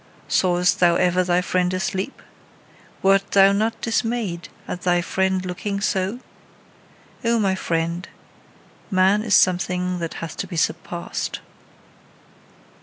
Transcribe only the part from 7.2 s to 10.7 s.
O my friend, man is something that hath to be